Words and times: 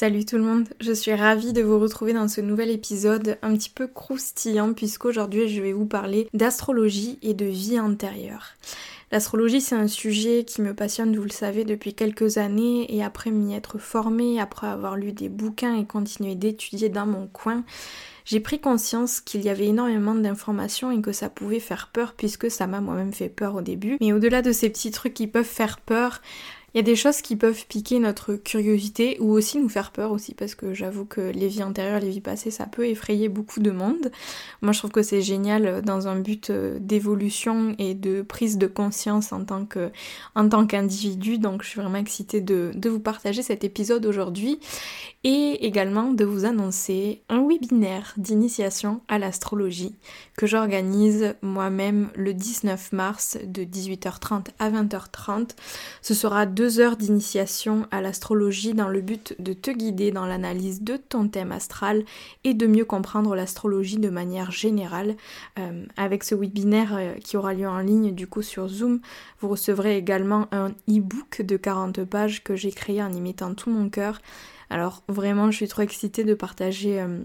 Salut 0.00 0.24
tout 0.24 0.36
le 0.36 0.44
monde, 0.44 0.68
je 0.78 0.92
suis 0.92 1.12
ravie 1.12 1.52
de 1.52 1.60
vous 1.60 1.80
retrouver 1.80 2.12
dans 2.12 2.28
ce 2.28 2.40
nouvel 2.40 2.70
épisode 2.70 3.36
un 3.42 3.56
petit 3.56 3.68
peu 3.68 3.88
croustillant 3.88 4.72
puisqu'aujourd'hui 4.72 5.48
je 5.48 5.60
vais 5.60 5.72
vous 5.72 5.86
parler 5.86 6.28
d'astrologie 6.34 7.18
et 7.20 7.34
de 7.34 7.46
vie 7.46 7.80
antérieure. 7.80 8.54
L'astrologie 9.10 9.60
c'est 9.60 9.74
un 9.74 9.88
sujet 9.88 10.44
qui 10.44 10.62
me 10.62 10.72
passionne, 10.72 11.16
vous 11.16 11.24
le 11.24 11.30
savez, 11.30 11.64
depuis 11.64 11.94
quelques 11.94 12.38
années 12.38 12.94
et 12.94 13.02
après 13.02 13.32
m'y 13.32 13.56
être 13.56 13.78
formée, 13.78 14.40
après 14.40 14.68
avoir 14.68 14.94
lu 14.94 15.10
des 15.10 15.28
bouquins 15.28 15.74
et 15.74 15.84
continué 15.84 16.36
d'étudier 16.36 16.90
dans 16.90 17.06
mon 17.06 17.26
coin, 17.26 17.64
j'ai 18.24 18.38
pris 18.38 18.60
conscience 18.60 19.20
qu'il 19.20 19.42
y 19.42 19.48
avait 19.48 19.66
énormément 19.66 20.14
d'informations 20.14 20.92
et 20.92 21.00
que 21.00 21.10
ça 21.10 21.28
pouvait 21.28 21.58
faire 21.58 21.88
peur 21.92 22.12
puisque 22.12 22.52
ça 22.52 22.68
m'a 22.68 22.80
moi-même 22.80 23.12
fait 23.12 23.30
peur 23.30 23.56
au 23.56 23.62
début. 23.62 23.96
Mais 24.00 24.12
au-delà 24.12 24.42
de 24.42 24.52
ces 24.52 24.68
petits 24.68 24.92
trucs 24.92 25.14
qui 25.14 25.26
peuvent 25.26 25.44
faire 25.44 25.80
peur, 25.80 26.20
il 26.74 26.76
y 26.76 26.80
a 26.80 26.82
des 26.82 26.96
choses 26.96 27.22
qui 27.22 27.36
peuvent 27.36 27.66
piquer 27.66 27.98
notre 27.98 28.34
curiosité 28.34 29.16
ou 29.20 29.32
aussi 29.32 29.58
nous 29.58 29.68
faire 29.68 29.90
peur 29.90 30.12
aussi 30.12 30.34
parce 30.34 30.54
que 30.54 30.74
j'avoue 30.74 31.06
que 31.06 31.20
les 31.20 31.48
vies 31.48 31.62
antérieures, 31.62 32.00
les 32.00 32.10
vies 32.10 32.20
passées, 32.20 32.50
ça 32.50 32.66
peut 32.66 32.86
effrayer 32.86 33.28
beaucoup 33.28 33.60
de 33.60 33.70
monde. 33.70 34.10
Moi 34.60 34.72
je 34.72 34.78
trouve 34.78 34.90
que 34.90 35.02
c'est 35.02 35.22
génial 35.22 35.66
euh, 35.66 35.80
dans 35.80 36.08
un 36.08 36.20
but 36.20 36.50
euh, 36.50 36.78
d'évolution 36.78 37.74
et 37.78 37.94
de 37.94 38.22
prise 38.22 38.58
de 38.58 38.66
conscience 38.66 39.32
en 39.32 39.44
tant 39.44 40.66
qu'individu. 40.66 41.38
Donc 41.38 41.62
je 41.62 41.68
suis 41.68 41.80
vraiment 41.80 41.98
excitée 41.98 42.40
de 42.40 42.88
vous 42.88 43.00
partager 43.00 43.42
cet 43.42 43.64
épisode 43.64 44.04
aujourd'hui 44.06 44.60
et 45.30 45.66
également 45.66 46.14
de 46.14 46.24
vous 46.24 46.46
annoncer 46.46 47.20
un 47.28 47.46
webinaire 47.46 48.14
d'initiation 48.16 49.02
à 49.08 49.18
l'astrologie 49.18 49.94
que 50.38 50.46
j'organise 50.46 51.34
moi-même 51.42 52.08
le 52.14 52.32
19 52.32 52.92
mars 52.92 53.36
de 53.44 53.62
18h30 53.62 54.46
à 54.58 54.70
20h30. 54.70 55.50
Ce 56.00 56.14
sera 56.14 56.46
deux 56.46 56.80
heures 56.80 56.96
d'initiation 56.96 57.86
à 57.90 58.00
l'astrologie 58.00 58.72
dans 58.72 58.88
le 58.88 59.02
but 59.02 59.36
de 59.38 59.52
te 59.52 59.70
guider 59.70 60.12
dans 60.12 60.24
l'analyse 60.24 60.80
de 60.80 60.96
ton 60.96 61.28
thème 61.28 61.52
astral 61.52 62.06
et 62.44 62.54
de 62.54 62.66
mieux 62.66 62.86
comprendre 62.86 63.36
l'astrologie 63.36 63.98
de 63.98 64.08
manière 64.08 64.50
générale. 64.50 65.14
Euh, 65.58 65.84
avec 65.98 66.24
ce 66.24 66.34
webinaire 66.36 66.96
euh, 66.96 67.12
qui 67.16 67.36
aura 67.36 67.52
lieu 67.52 67.68
en 67.68 67.80
ligne 67.80 68.14
du 68.14 68.26
coup 68.28 68.40
sur 68.40 68.66
Zoom, 68.66 69.00
vous 69.40 69.48
recevrez 69.48 69.98
également 69.98 70.48
un 70.52 70.70
e-book 70.88 71.42
de 71.42 71.58
40 71.58 72.04
pages 72.04 72.42
que 72.42 72.56
j'ai 72.56 72.72
créé 72.72 73.02
en 73.02 73.12
y 73.12 73.20
mettant 73.20 73.52
tout 73.52 73.68
mon 73.68 73.90
cœur. 73.90 74.22
Alors 74.70 75.02
vraiment, 75.08 75.50
je 75.50 75.56
suis 75.56 75.68
trop 75.68 75.82
excitée 75.82 76.24
de 76.24 76.34
partager 76.34 77.00
euh, 77.00 77.18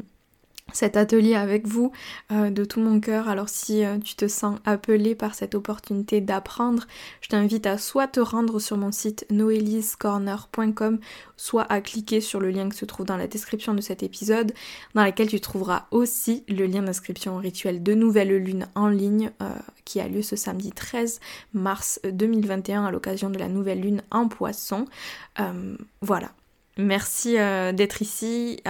cet 0.72 0.96
atelier 0.96 1.36
avec 1.36 1.68
vous 1.68 1.92
euh, 2.32 2.50
de 2.50 2.64
tout 2.64 2.80
mon 2.80 3.02
cœur. 3.02 3.28
Alors 3.28 3.50
si 3.50 3.84
euh, 3.84 3.98
tu 3.98 4.16
te 4.16 4.28
sens 4.30 4.60
appelé 4.64 5.14
par 5.14 5.36
cette 5.36 5.54
opportunité 5.54 6.22
d'apprendre, 6.22 6.86
je 7.20 7.28
t'invite 7.28 7.66
à 7.66 7.78
soit 7.78 8.08
te 8.08 8.22
rendre 8.22 8.60
sur 8.60 8.78
mon 8.78 8.94
site 8.94 9.26
noeliscorner.com, 9.30 11.00
soit 11.36 11.70
à 11.70 11.82
cliquer 11.82 12.22
sur 12.22 12.40
le 12.40 12.50
lien 12.50 12.70
qui 12.70 12.78
se 12.78 12.86
trouve 12.86 13.06
dans 13.06 13.18
la 13.18 13.28
description 13.28 13.74
de 13.74 13.82
cet 13.82 14.04
épisode, 14.04 14.54
dans 14.96 15.04
lequel 15.04 15.28
tu 15.28 15.42
trouveras 15.42 15.88
aussi 15.92 16.46
le 16.48 16.66
lien 16.66 16.82
d'inscription 16.82 17.36
au 17.36 17.40
rituel 17.40 17.84
de 17.84 17.94
nouvelle 17.94 18.36
lune 18.38 18.68
en 18.76 18.88
ligne 18.88 19.32
qui 19.84 20.00
a 20.00 20.08
lieu 20.08 20.22
ce 20.22 20.38
samedi 20.38 20.72
13 20.72 21.20
mars 21.54 22.00
2021 22.06 22.86
à 22.86 22.92
l'occasion 22.92 23.30
de 23.30 23.38
la 23.38 23.50
nouvelle 23.50 23.82
lune 23.82 24.02
en 24.12 24.30
poisson. 24.30 24.86
voilà. 26.02 26.32
Merci 26.78 27.34
d'être 27.36 28.02
ici. 28.02 28.62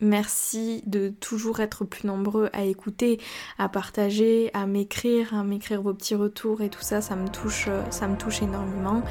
Merci 0.00 0.84
de 0.86 1.08
toujours 1.08 1.58
être 1.58 1.84
plus 1.84 2.06
nombreux 2.06 2.50
à 2.52 2.62
écouter, 2.62 3.18
à 3.58 3.68
partager, 3.68 4.48
à 4.54 4.64
m'écrire, 4.64 5.34
à 5.34 5.42
m'écrire 5.42 5.82
vos 5.82 5.92
petits 5.92 6.14
retours 6.14 6.60
et 6.60 6.68
tout 6.68 6.82
ça, 6.82 7.00
ça 7.00 7.16
me 7.16 7.26
touche, 7.26 7.66
euh, 7.66 7.82
ça 7.90 8.06
me 8.06 8.16
touche 8.16 8.40
énormément. 8.40 9.02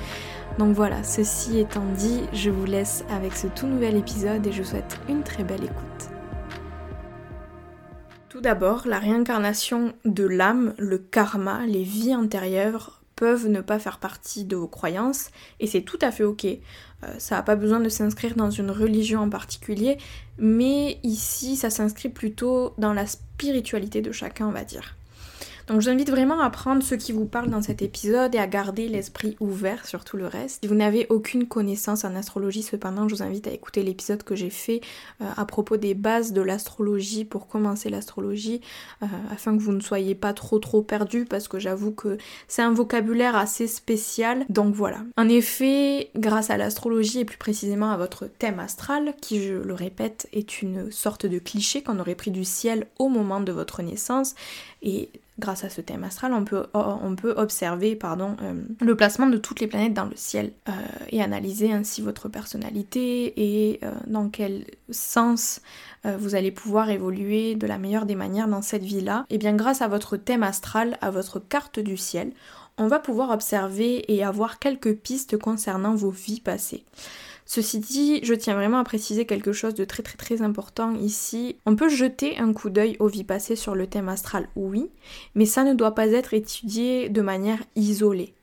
Donc 0.59 0.73
voilà, 0.73 1.03
ceci 1.03 1.59
étant 1.59 1.83
dit, 1.97 2.21
je 2.31 2.49
vous 2.49 2.63
laisse 2.63 3.03
avec 3.09 3.35
ce 3.35 3.47
tout 3.47 3.67
nouvel 3.67 3.97
épisode 3.97 4.47
et 4.47 4.51
je 4.53 4.61
vous 4.61 4.69
souhaite 4.69 4.97
une 5.09 5.23
très 5.23 5.43
belle 5.43 5.65
écoute. 5.65 6.09
Tout 8.29 8.39
d'abord, 8.39 8.83
la 8.87 8.99
réincarnation 8.99 9.93
de 10.05 10.23
l'âme, 10.23 10.73
le 10.77 10.99
karma, 10.99 11.65
les 11.65 11.83
vies 11.83 12.15
antérieures 12.15 12.96
peuvent 13.17 13.47
ne 13.47 13.59
pas 13.59 13.79
faire 13.79 13.99
partie 13.99 14.45
de 14.45 14.55
vos 14.55 14.67
croyances 14.67 15.31
et 15.59 15.67
c'est 15.67 15.81
tout 15.81 15.99
à 16.01 16.11
fait 16.11 16.23
ok. 16.23 16.45
Euh, 16.45 17.07
ça 17.17 17.35
n'a 17.35 17.43
pas 17.43 17.57
besoin 17.57 17.81
de 17.81 17.89
s'inscrire 17.89 18.35
dans 18.35 18.51
une 18.51 18.71
religion 18.71 19.21
en 19.21 19.29
particulier, 19.29 19.97
mais 20.37 20.99
ici 21.03 21.57
ça 21.57 21.69
s'inscrit 21.69 22.09
plutôt 22.09 22.73
dans 22.77 22.93
la 22.93 23.05
spiritualité 23.05 24.01
de 24.01 24.11
chacun, 24.11 24.47
on 24.47 24.51
va 24.51 24.63
dire. 24.63 24.95
Donc 25.67 25.81
je 25.81 25.91
vraiment 26.09 26.39
à 26.39 26.49
prendre 26.49 26.81
ce 26.81 26.95
qui 26.95 27.11
vous 27.11 27.25
parle 27.25 27.49
dans 27.49 27.61
cet 27.61 27.81
épisode 27.81 28.33
et 28.33 28.37
à 28.37 28.47
garder 28.47 28.87
l'esprit 28.87 29.35
ouvert 29.41 29.85
sur 29.85 30.05
tout 30.05 30.15
le 30.15 30.25
reste. 30.25 30.59
Si 30.61 30.67
vous 30.67 30.75
n'avez 30.75 31.05
aucune 31.09 31.47
connaissance 31.47 32.05
en 32.05 32.15
astrologie, 32.15 32.63
cependant, 32.63 33.09
je 33.09 33.15
vous 33.15 33.23
invite 33.23 33.47
à 33.47 33.51
écouter 33.51 33.83
l'épisode 33.83 34.23
que 34.23 34.35
j'ai 34.35 34.49
fait 34.49 34.79
euh, 35.21 35.25
à 35.35 35.45
propos 35.45 35.75
des 35.75 35.93
bases 35.93 36.31
de 36.31 36.41
l'astrologie 36.41 37.25
pour 37.25 37.47
commencer 37.47 37.89
l'astrologie, 37.89 38.61
euh, 39.03 39.07
afin 39.31 39.57
que 39.57 39.61
vous 39.61 39.73
ne 39.73 39.81
soyez 39.81 40.15
pas 40.15 40.33
trop 40.33 40.59
trop 40.59 40.81
perdu 40.81 41.25
parce 41.25 41.49
que 41.49 41.59
j'avoue 41.59 41.91
que 41.91 42.17
c'est 42.47 42.61
un 42.61 42.71
vocabulaire 42.71 43.35
assez 43.35 43.67
spécial. 43.67 44.45
Donc 44.49 44.73
voilà. 44.73 44.99
En 45.17 45.27
effet, 45.27 46.11
grâce 46.15 46.49
à 46.49 46.57
l'astrologie 46.57 47.19
et 47.19 47.25
plus 47.25 47.37
précisément 47.37 47.91
à 47.91 47.97
votre 47.97 48.27
thème 48.27 48.59
astral, 48.59 49.13
qui 49.21 49.43
je 49.43 49.55
le 49.55 49.73
répète 49.73 50.29
est 50.31 50.61
une 50.61 50.91
sorte 50.91 51.25
de 51.25 51.39
cliché 51.39 51.83
qu'on 51.83 51.99
aurait 51.99 52.15
pris 52.15 52.31
du 52.31 52.45
ciel 52.45 52.87
au 52.99 53.09
moment 53.09 53.41
de 53.41 53.51
votre 53.51 53.81
naissance, 53.81 54.35
et 54.81 55.09
grâce 55.39 55.63
à 55.63 55.69
ce 55.69 55.81
thème 55.81 56.03
astral, 56.03 56.33
on 56.33 56.43
peut, 56.43 56.65
on 56.73 57.15
peut 57.15 57.33
observer 57.37 57.95
pardon, 57.95 58.35
euh, 58.41 58.53
le 58.81 58.95
placement 58.95 59.27
de 59.27 59.37
toutes 59.37 59.59
les 59.59 59.67
planètes 59.67 59.93
dans 59.93 60.05
le 60.05 60.15
ciel 60.15 60.51
euh, 60.67 60.71
et 61.09 61.21
analyser 61.21 61.71
ainsi 61.71 62.01
votre 62.01 62.27
personnalité 62.27 63.33
et 63.37 63.79
euh, 63.83 63.91
dans 64.07 64.29
quel 64.29 64.65
sens 64.89 65.61
vous 66.19 66.35
allez 66.35 66.51
pouvoir 66.51 66.89
évoluer 66.89 67.55
de 67.55 67.67
la 67.67 67.77
meilleure 67.77 68.05
des 68.05 68.15
manières 68.15 68.47
dans 68.47 68.61
cette 68.61 68.83
vie-là. 68.83 69.25
Et 69.29 69.37
bien 69.37 69.53
grâce 69.53 69.81
à 69.81 69.89
votre 69.89 70.15
thème 70.15 70.41
astral, 70.41 70.97
à 71.01 71.11
votre 71.11 71.39
carte 71.39 71.79
du 71.79 71.97
ciel, 71.97 72.31
on 72.77 72.87
va 72.87 72.99
pouvoir 72.99 73.31
observer 73.31 74.05
et 74.13 74.23
avoir 74.23 74.59
quelques 74.59 74.95
pistes 74.95 75.37
concernant 75.37 75.95
vos 75.95 76.11
vies 76.11 76.39
passées. 76.39 76.85
Ceci 77.49 77.79
dit, 77.79 78.19
je 78.23 78.33
tiens 78.33 78.55
vraiment 78.55 78.79
à 78.79 78.83
préciser 78.83 79.25
quelque 79.25 79.53
chose 79.53 79.73
de 79.73 79.85
très 79.85 80.03
très 80.03 80.17
très 80.17 80.41
important 80.41 80.93
ici. 80.95 81.55
On 81.65 81.77
peut 81.77 81.87
jeter 81.87 82.37
un 82.37 82.51
coup 82.51 82.69
d'œil 82.69 82.97
aux 82.99 83.07
vies 83.07 83.23
passées 83.23 83.55
sur 83.55 83.73
le 83.73 83.87
thème 83.87 84.09
astral, 84.09 84.49
oui, 84.57 84.89
mais 85.33 85.45
ça 85.45 85.63
ne 85.63 85.73
doit 85.73 85.95
pas 85.95 86.07
être 86.07 86.33
étudié 86.33 87.07
de 87.07 87.21
manière 87.21 87.59
isolée. 87.77 88.33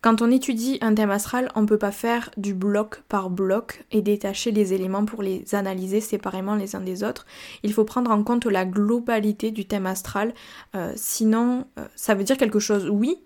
Quand 0.00 0.22
on 0.22 0.30
étudie 0.30 0.78
un 0.80 0.94
thème 0.94 1.10
astral, 1.10 1.50
on 1.56 1.62
ne 1.62 1.66
peut 1.66 1.76
pas 1.76 1.90
faire 1.90 2.30
du 2.36 2.54
bloc 2.54 3.02
par 3.08 3.30
bloc 3.30 3.84
et 3.90 4.00
détacher 4.00 4.52
les 4.52 4.72
éléments 4.72 5.04
pour 5.04 5.24
les 5.24 5.56
analyser 5.56 6.00
séparément 6.00 6.54
les 6.54 6.76
uns 6.76 6.80
des 6.80 7.02
autres. 7.02 7.26
Il 7.64 7.72
faut 7.72 7.84
prendre 7.84 8.12
en 8.12 8.22
compte 8.22 8.46
la 8.46 8.64
globalité 8.64 9.50
du 9.50 9.66
thème 9.66 9.86
astral. 9.86 10.32
Euh, 10.76 10.92
sinon, 10.94 11.66
euh, 11.80 11.84
ça 11.96 12.14
veut 12.14 12.22
dire 12.22 12.36
quelque 12.36 12.60
chose, 12.60 12.88
oui, 12.88 13.16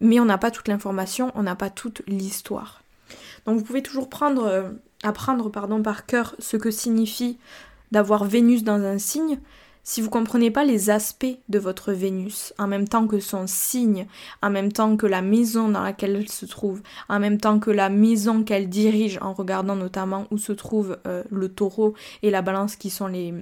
mais 0.00 0.20
on 0.20 0.24
n'a 0.24 0.38
pas 0.38 0.50
toute 0.50 0.68
l'information, 0.68 1.30
on 1.34 1.42
n'a 1.42 1.56
pas 1.56 1.68
toute 1.68 2.00
l'histoire. 2.06 2.79
Donc 3.46 3.58
vous 3.58 3.64
pouvez 3.64 3.82
toujours 3.82 4.08
euh, 4.22 4.70
apprendre 5.02 5.50
pardon, 5.50 5.82
par 5.82 6.06
cœur 6.06 6.34
ce 6.38 6.56
que 6.56 6.70
signifie 6.70 7.38
d'avoir 7.90 8.24
Vénus 8.24 8.62
dans 8.62 8.82
un 8.82 8.98
signe, 8.98 9.40
si 9.82 10.00
vous 10.00 10.08
ne 10.08 10.12
comprenez 10.12 10.50
pas 10.50 10.64
les 10.64 10.90
aspects 10.90 11.38
de 11.48 11.58
votre 11.58 11.92
Vénus, 11.92 12.52
en 12.58 12.66
même 12.66 12.86
temps 12.86 13.06
que 13.06 13.18
son 13.18 13.46
signe, 13.46 14.06
en 14.42 14.50
même 14.50 14.72
temps 14.72 14.96
que 14.96 15.06
la 15.06 15.22
maison 15.22 15.68
dans 15.68 15.82
laquelle 15.82 16.16
elle 16.16 16.28
se 16.28 16.46
trouve, 16.46 16.82
en 17.08 17.18
même 17.18 17.38
temps 17.38 17.58
que 17.58 17.70
la 17.70 17.88
maison 17.88 18.44
qu'elle 18.44 18.68
dirige, 18.68 19.18
en 19.22 19.32
regardant 19.32 19.76
notamment 19.76 20.26
où 20.30 20.38
se 20.38 20.52
trouve 20.52 20.98
euh, 21.06 21.24
le 21.30 21.48
taureau 21.48 21.94
et 22.22 22.30
la 22.30 22.42
balance 22.42 22.76
qui 22.76 22.90
sont 22.90 23.06
les, 23.06 23.34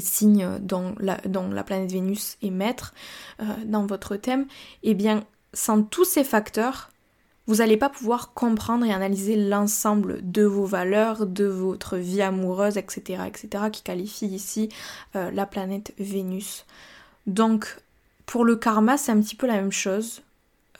signes 0.00 0.48
dont 0.60 0.94
la, 0.98 1.18
la 1.24 1.64
planète 1.64 1.92
Vénus 1.92 2.36
est 2.42 2.50
maître 2.50 2.92
euh, 3.40 3.44
dans 3.66 3.86
votre 3.86 4.16
thème, 4.16 4.46
eh 4.82 4.94
bien, 4.94 5.24
sans 5.52 5.82
tous 5.82 6.04
ces 6.04 6.24
facteurs, 6.24 6.90
vous 7.46 7.56
n'allez 7.56 7.76
pas 7.76 7.88
pouvoir 7.88 8.32
comprendre 8.34 8.84
et 8.84 8.92
analyser 8.92 9.36
l'ensemble 9.36 10.18
de 10.22 10.42
vos 10.42 10.64
valeurs, 10.64 11.26
de 11.26 11.44
votre 11.44 11.96
vie 11.96 12.22
amoureuse, 12.22 12.76
etc., 12.76 13.22
etc., 13.26 13.64
qui 13.72 13.82
qualifie 13.82 14.26
ici 14.26 14.68
euh, 15.14 15.30
la 15.30 15.46
planète 15.46 15.94
Vénus. 15.98 16.66
Donc, 17.26 17.76
pour 18.26 18.44
le 18.44 18.56
karma, 18.56 18.96
c'est 18.96 19.12
un 19.12 19.20
petit 19.20 19.36
peu 19.36 19.46
la 19.46 19.54
même 19.54 19.72
chose. 19.72 20.22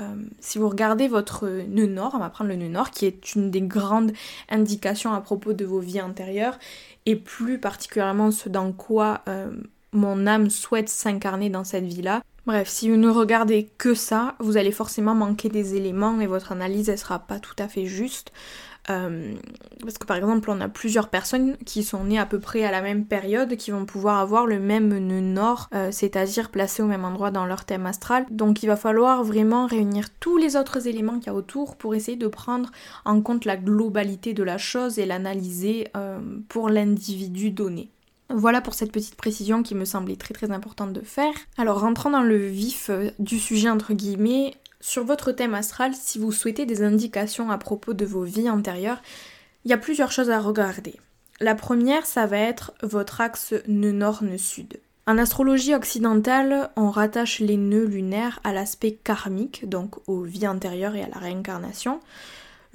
Euh, 0.01 0.05
si 0.41 0.59
vous 0.59 0.69
regardez 0.69 1.09
votre 1.09 1.47
nœud 1.47 1.87
nord, 1.87 2.13
on 2.15 2.19
va 2.19 2.29
prendre 2.29 2.51
le 2.51 2.57
nœud 2.57 2.69
nord, 2.69 2.91
qui 2.91 3.07
est 3.07 3.35
une 3.35 3.51
des 3.51 3.63
grandes 3.63 4.13
indications 4.49 5.15
à 5.15 5.21
propos 5.21 5.53
de 5.53 5.65
vos 5.65 5.81
vies 5.81 6.03
antérieures, 6.03 6.59
et 7.07 7.17
plus 7.17 7.59
particulièrement 7.59 8.31
ce 8.31 8.49
dans 8.49 8.73
quoi 8.73 9.23
euh, 9.29 9.51
mon 9.93 10.27
âme 10.27 10.51
souhaite 10.51 10.89
s'incarner 10.89 11.49
dans 11.49 11.65
cette 11.65 11.85
vie-là, 11.85 12.23
Bref, 12.47 12.69
si 12.69 12.89
vous 12.89 12.97
ne 12.97 13.11
regardez 13.11 13.69
que 13.77 13.95
ça, 13.95 14.37
vous 14.39 14.57
allez 14.57 14.71
forcément 14.71 15.17
manquer 15.17 15.49
des 15.49 15.75
éléments 15.75 16.21
et 16.21 16.29
votre 16.29 16.53
analyse 16.53 16.89
elle 16.89 16.99
sera 16.99 17.19
pas 17.19 17.41
tout 17.41 17.57
à 17.59 17.67
fait 17.67 17.87
juste. 17.87 18.31
Euh, 18.89 19.35
parce 19.81 19.99
que 19.99 20.07
par 20.07 20.17
exemple, 20.17 20.49
on 20.49 20.61
a 20.61 20.69
plusieurs 20.69 21.09
personnes 21.09 21.57
qui 21.67 21.83
sont 21.83 22.05
nées 22.05 22.21
à 22.21 22.27
peu 22.27 22.39
près 22.39 22.63
à 22.63 22.71
la 22.71 22.83
même 22.83 23.05
période, 23.05 23.57
qui 23.57 23.73
vont 23.73 23.85
pouvoir 23.85 24.19
avoir 24.19 24.47
le 24.47 24.61
même 24.61 24.97
nœud 24.97 25.21
nord, 25.21 25.69
euh, 25.75 25.91
c'est-à-dire 25.91 26.51
placé 26.53 26.85
au 26.85 26.87
même 26.87 27.05
endroit 27.05 27.33
dans 27.33 27.47
leur 27.47 27.65
thème 27.65 27.85
astral. 27.85 28.27
Donc 28.31 28.63
il 28.63 28.67
va 28.67 28.77
falloir 28.77 29.25
vraiment 29.25 29.67
réunir 29.67 30.11
tous 30.21 30.37
les 30.37 30.55
autres 30.55 30.87
éléments 30.87 31.19
qu'il 31.19 31.27
y 31.27 31.31
a 31.31 31.35
autour 31.35 31.75
pour 31.75 31.97
essayer 31.97 32.17
de 32.17 32.29
prendre 32.29 32.71
en 33.05 33.21
compte 33.23 33.45
la 33.45 33.57
globalité 33.57 34.35
de 34.35 34.45
la 34.45 34.57
chose 34.57 35.01
et 35.01 35.07
l'analyser 35.07 35.89
euh, 35.97 36.21
pour 36.49 36.69
l'individu 36.69 37.51
donné. 37.51 37.91
Voilà 38.29 38.61
pour 38.61 38.75
cette 38.75 38.93
petite 38.93 39.15
précision 39.15 39.63
qui 39.63 39.75
me 39.75 39.85
semblait 39.85 40.17
très 40.17 40.35
très 40.35 40.51
importante 40.51 40.93
de 40.93 41.01
faire. 41.01 41.33
Alors 41.59 41.81
rentrant 41.81 42.11
dans 42.11 42.23
le 42.23 42.37
vif 42.37 42.91
euh, 42.91 43.11
du 43.19 43.39
sujet 43.39 43.71
entre 43.71 43.95
guillemets, 43.95 44.55
sur 44.81 45.05
votre 45.05 45.33
thème 45.33 45.55
astral, 45.55 45.95
si 45.95 46.19
vous 46.19 46.33
souhaitez 46.33 46.67
des 46.67 46.83
indications 46.83 47.51
à 47.51 47.59
propos 47.59 47.93
de 47.93 48.05
vos 48.05 48.23
vies 48.23 48.51
antérieures, 48.51 49.03
il 49.65 49.71
y 49.71 49.75
a 49.75 49.79
plusieurs 49.79 50.13
choses 50.13 50.31
à 50.31 50.41
regarder. 50.41 50.95
La 51.41 51.55
première, 51.55 52.07
ça 52.07 52.27
va 52.27 52.39
être 52.39 52.73
votre 52.83 53.21
axe 53.21 53.55
nœud 53.67 53.93
nord, 53.93 54.23
nœud 54.23 54.39
sud. 54.39 54.81
En 55.07 55.19
astrologie 55.19 55.75
occidentale, 55.75 56.71
on 56.77 56.91
rattache 56.91 57.41
les 57.41 57.57
nœuds 57.57 57.85
lunaires 57.85 58.41
à 58.43 58.53
l'aspect 58.53 58.93
karmique, 58.93 59.69
donc 59.69 59.97
aux 60.09 60.23
vies 60.23 60.49
antérieures 60.49 60.97
et 60.97 61.03
à 61.03 61.09
la 61.09 61.19
réincarnation 61.19 62.01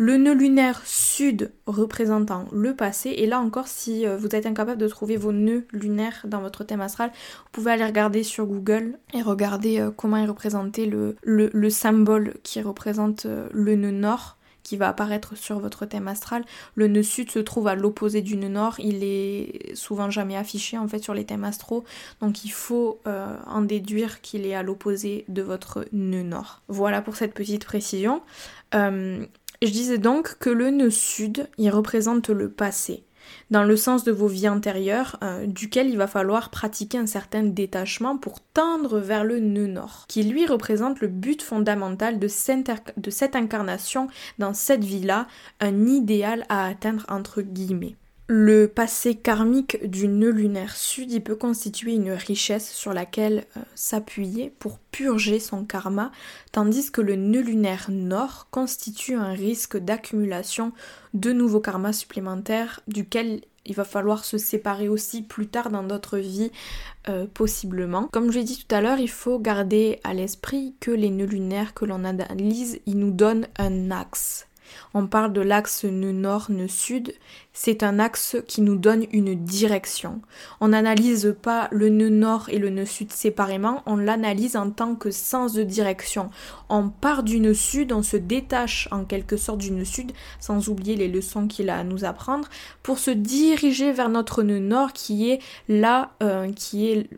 le 0.01 0.17
nœud 0.17 0.33
lunaire 0.33 0.81
sud 0.83 1.51
représentant 1.67 2.45
le 2.51 2.75
passé. 2.75 3.09
Et 3.17 3.27
là 3.27 3.39
encore, 3.39 3.67
si 3.67 4.07
euh, 4.07 4.17
vous 4.17 4.35
êtes 4.35 4.47
incapable 4.47 4.81
de 4.81 4.87
trouver 4.87 5.15
vos 5.15 5.31
nœuds 5.31 5.67
lunaires 5.71 6.25
dans 6.25 6.41
votre 6.41 6.63
thème 6.63 6.81
astral, 6.81 7.11
vous 7.13 7.49
pouvez 7.51 7.73
aller 7.73 7.85
regarder 7.85 8.23
sur 8.23 8.47
Google 8.47 8.97
et 9.13 9.21
regarder 9.21 9.79
euh, 9.79 9.91
comment 9.91 10.17
est 10.17 10.25
représenté 10.25 10.87
le, 10.87 11.17
le, 11.21 11.69
symbole 11.69 12.33
qui 12.41 12.59
représente 12.61 13.27
euh, 13.27 13.47
le 13.51 13.75
nœud 13.75 13.91
nord 13.91 14.37
qui 14.63 14.75
va 14.75 14.89
apparaître 14.89 15.37
sur 15.37 15.59
votre 15.59 15.85
thème 15.85 16.07
astral. 16.07 16.45
Le 16.73 16.87
nœud 16.87 17.03
sud 17.03 17.29
se 17.29 17.37
trouve 17.37 17.67
à 17.67 17.75
l'opposé 17.75 18.23
du 18.23 18.37
nœud 18.37 18.47
nord, 18.49 18.79
il 18.79 19.03
est 19.03 19.75
souvent 19.75 20.09
jamais 20.09 20.35
affiché 20.35 20.79
en 20.79 20.87
fait 20.87 20.99
sur 20.99 21.13
les 21.13 21.25
thèmes 21.25 21.43
astraux, 21.43 21.83
donc 22.21 22.45
il 22.45 22.51
faut 22.51 22.99
en 23.05 23.61
déduire 23.61 24.21
qu'il 24.21 24.45
est 24.45 24.53
à 24.53 24.61
l'opposé 24.61 25.25
de 25.29 25.41
votre 25.41 25.87
nœud 25.93 26.21
nord. 26.21 26.61
Voilà 26.67 27.01
pour 27.01 27.15
cette 27.15 27.33
petite 27.33 27.65
précision. 27.65 28.21
Je 29.63 29.69
disais 29.69 29.99
donc 29.99 30.39
que 30.39 30.49
le 30.49 30.71
nœud 30.71 30.89
sud, 30.89 31.47
il 31.59 31.69
représente 31.69 32.29
le 32.29 32.49
passé, 32.49 33.03
dans 33.51 33.63
le 33.63 33.77
sens 33.77 34.03
de 34.03 34.11
vos 34.11 34.25
vies 34.25 34.49
antérieures, 34.49 35.17
euh, 35.23 35.45
duquel 35.45 35.87
il 35.87 35.97
va 35.97 36.07
falloir 36.07 36.49
pratiquer 36.49 36.97
un 36.97 37.05
certain 37.05 37.43
détachement 37.43 38.17
pour 38.17 38.39
tendre 38.39 38.97
vers 38.97 39.23
le 39.23 39.39
nœud 39.39 39.67
nord, 39.67 40.05
qui 40.07 40.23
lui 40.23 40.47
représente 40.47 40.99
le 40.99 41.09
but 41.09 41.43
fondamental 41.43 42.17
de 42.17 42.27
cette 42.27 43.35
incarnation 43.35 44.07
dans 44.39 44.55
cette 44.55 44.83
vie-là, 44.83 45.27
un 45.59 45.85
idéal 45.85 46.43
à 46.49 46.65
atteindre 46.65 47.05
entre 47.07 47.43
guillemets. 47.43 47.95
Le 48.33 48.69
passé 48.69 49.15
karmique 49.15 49.85
du 49.85 50.07
nœud 50.07 50.31
lunaire 50.31 50.77
sud, 50.77 51.11
il 51.11 51.21
peut 51.21 51.35
constituer 51.35 51.95
une 51.95 52.11
richesse 52.11 52.71
sur 52.71 52.93
laquelle 52.93 53.43
euh, 53.57 53.61
s'appuyer 53.75 54.53
pour 54.57 54.79
purger 54.79 55.37
son 55.41 55.65
karma, 55.65 56.13
tandis 56.53 56.93
que 56.93 57.01
le 57.01 57.17
nœud 57.17 57.41
lunaire 57.41 57.87
nord 57.89 58.47
constitue 58.49 59.15
un 59.15 59.33
risque 59.33 59.75
d'accumulation 59.75 60.71
de 61.13 61.33
nouveaux 61.33 61.59
karmas 61.59 61.91
supplémentaires 61.91 62.79
duquel 62.87 63.41
il 63.65 63.75
va 63.75 63.83
falloir 63.83 64.23
se 64.23 64.37
séparer 64.37 64.87
aussi 64.87 65.23
plus 65.23 65.47
tard 65.47 65.69
dans 65.69 65.83
d'autres 65.83 66.17
vies 66.17 66.53
euh, 67.09 67.27
possiblement. 67.33 68.07
Comme 68.13 68.31
je 68.31 68.39
l'ai 68.39 68.45
dit 68.45 68.65
tout 68.65 68.73
à 68.73 68.79
l'heure, 68.79 68.99
il 68.99 69.09
faut 69.09 69.39
garder 69.39 69.99
à 70.05 70.13
l'esprit 70.13 70.73
que 70.79 70.91
les 70.91 71.09
nœuds 71.09 71.25
lunaires 71.25 71.73
que 71.73 71.83
l'on 71.83 72.05
analyse, 72.05 72.79
ils 72.85 72.97
nous 72.97 73.11
donnent 73.11 73.47
un 73.57 73.91
axe 73.91 74.47
on 74.93 75.07
parle 75.07 75.33
de 75.33 75.41
l'axe 75.41 75.83
nœud 75.83 76.11
nord, 76.11 76.47
nœud 76.49 76.67
sud. 76.67 77.13
C'est 77.53 77.83
un 77.83 77.99
axe 77.99 78.37
qui 78.47 78.61
nous 78.61 78.77
donne 78.77 79.05
une 79.11 79.35
direction. 79.35 80.21
On 80.61 80.69
n'analyse 80.69 81.35
pas 81.41 81.67
le 81.71 81.89
nœud 81.89 82.09
nord 82.09 82.47
et 82.49 82.57
le 82.57 82.69
nœud 82.69 82.85
sud 82.85 83.11
séparément, 83.11 83.83
on 83.85 83.97
l'analyse 83.97 84.55
en 84.55 84.71
tant 84.71 84.95
que 84.95 85.11
sens 85.11 85.53
de 85.53 85.63
direction. 85.63 86.29
On 86.69 86.89
part 86.89 87.23
du 87.23 87.39
nœud 87.41 87.53
sud, 87.53 87.91
on 87.91 88.03
se 88.03 88.15
détache 88.17 88.87
en 88.91 89.03
quelque 89.03 89.35
sorte 89.35 89.59
du 89.59 89.71
nœud 89.71 89.85
sud, 89.85 90.11
sans 90.39 90.69
oublier 90.69 90.95
les 90.95 91.09
leçons 91.09 91.47
qu'il 91.47 91.69
a 91.69 91.79
à 91.79 91.83
nous 91.83 92.05
apprendre, 92.05 92.47
pour 92.83 92.99
se 92.99 93.11
diriger 93.11 93.91
vers 93.91 94.09
notre 94.09 94.43
nœud 94.43 94.59
nord 94.59 94.93
qui 94.93 95.29
est 95.29 95.39
là, 95.67 96.11
euh, 96.23 96.51
qui 96.53 96.89
est 96.89 97.09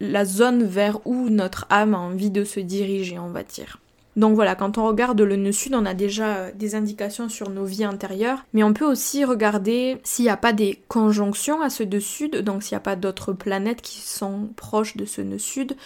la 0.00 0.24
zone 0.24 0.64
vers 0.64 1.06
où 1.06 1.28
notre 1.28 1.66
âme 1.68 1.94
a 1.94 1.98
envie 1.98 2.30
de 2.30 2.44
se 2.44 2.60
diriger, 2.60 3.18
on 3.18 3.30
va 3.30 3.42
dire. 3.42 3.78
Donc 4.18 4.34
voilà, 4.34 4.56
quand 4.56 4.78
on 4.78 4.86
regarde 4.88 5.20
le 5.20 5.36
nœud 5.36 5.52
sud, 5.52 5.76
on 5.76 5.86
a 5.86 5.94
déjà 5.94 6.38
euh, 6.38 6.50
des 6.52 6.74
indications 6.74 7.28
sur 7.28 7.50
nos 7.50 7.64
vies 7.64 7.86
antérieures, 7.86 8.44
mais 8.52 8.64
on 8.64 8.72
peut 8.72 8.84
aussi 8.84 9.24
regarder 9.24 10.00
s'il 10.02 10.24
n'y 10.24 10.30
a 10.30 10.36
pas 10.36 10.52
des 10.52 10.82
conjonctions 10.88 11.62
à 11.62 11.70
ce 11.70 11.84
nœud 11.84 12.00
sud, 12.00 12.42
donc 12.42 12.64
s'il 12.64 12.74
n'y 12.74 12.78
a 12.78 12.80
pas 12.80 12.96
d'autres 12.96 13.32
planètes 13.32 13.80
qui 13.80 14.00
sont 14.00 14.48
proches 14.56 14.96
de 14.96 15.04
ce 15.04 15.20
nœud 15.20 15.38
sud. 15.38 15.76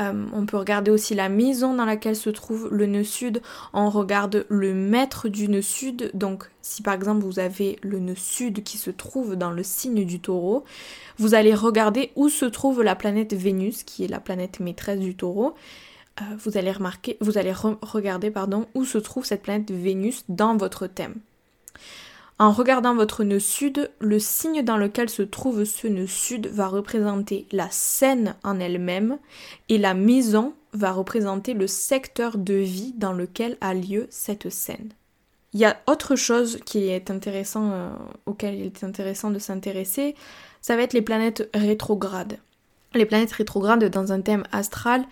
Euh, 0.00 0.24
on 0.32 0.46
peut 0.46 0.56
regarder 0.56 0.90
aussi 0.90 1.14
la 1.14 1.28
maison 1.28 1.74
dans 1.74 1.84
laquelle 1.84 2.16
se 2.16 2.30
trouve 2.30 2.70
le 2.72 2.86
nœud 2.86 3.04
sud. 3.04 3.42
On 3.74 3.90
regarde 3.90 4.46
le 4.48 4.72
maître 4.72 5.28
du 5.28 5.46
nœud 5.48 5.60
sud. 5.60 6.10
Donc 6.14 6.50
si 6.62 6.80
par 6.80 6.94
exemple 6.94 7.22
vous 7.22 7.38
avez 7.38 7.78
le 7.82 7.98
nœud 7.98 8.16
sud 8.16 8.62
qui 8.62 8.78
se 8.78 8.90
trouve 8.90 9.36
dans 9.36 9.50
le 9.50 9.62
signe 9.62 10.06
du 10.06 10.20
taureau, 10.20 10.64
vous 11.18 11.34
allez 11.34 11.54
regarder 11.54 12.12
où 12.16 12.30
se 12.30 12.46
trouve 12.46 12.82
la 12.82 12.96
planète 12.96 13.34
Vénus, 13.34 13.82
qui 13.82 14.04
est 14.04 14.08
la 14.08 14.20
planète 14.20 14.58
maîtresse 14.58 15.00
du 15.00 15.14
taureau. 15.14 15.54
Euh, 16.20 16.24
vous 16.38 16.56
allez 16.56 16.70
remarquer, 16.70 17.16
vous 17.20 17.38
allez 17.38 17.52
regarder 17.52 18.30
pardon, 18.30 18.66
où 18.74 18.84
se 18.84 18.98
trouve 18.98 19.24
cette 19.24 19.42
planète 19.42 19.70
Vénus 19.70 20.24
dans 20.28 20.56
votre 20.56 20.86
thème. 20.86 21.16
En 22.38 22.50
regardant 22.50 22.96
votre 22.96 23.22
nœud 23.22 23.38
sud, 23.38 23.90
le 24.00 24.18
signe 24.18 24.62
dans 24.62 24.76
lequel 24.76 25.08
se 25.08 25.22
trouve 25.22 25.64
ce 25.64 25.86
nœud 25.86 26.08
sud 26.08 26.48
va 26.48 26.66
représenter 26.66 27.46
la 27.52 27.68
scène 27.70 28.34
en 28.42 28.58
elle-même 28.58 29.18
et 29.68 29.78
la 29.78 29.94
maison 29.94 30.52
va 30.72 30.90
représenter 30.90 31.54
le 31.54 31.68
secteur 31.68 32.36
de 32.36 32.54
vie 32.54 32.92
dans 32.96 33.12
lequel 33.12 33.56
a 33.60 33.72
lieu 33.72 34.08
cette 34.10 34.50
scène. 34.50 34.90
Il 35.52 35.60
y 35.60 35.64
a 35.64 35.80
autre 35.86 36.16
chose 36.16 36.58
qui 36.66 36.88
est 36.88 37.12
intéressant, 37.12 37.70
euh, 37.70 37.90
auquel 38.26 38.56
il 38.56 38.66
est 38.66 38.82
intéressant 38.82 39.30
de 39.30 39.38
s'intéresser, 39.38 40.16
ça 40.60 40.74
va 40.74 40.82
être 40.82 40.94
les 40.94 41.02
planètes 41.02 41.48
rétrogrades. 41.54 42.38
Les 42.94 43.06
planètes 43.06 43.32
rétrogrades 43.32 43.84
dans 43.84 44.12
un 44.12 44.20
thème 44.20 44.42
astral, 44.50 45.04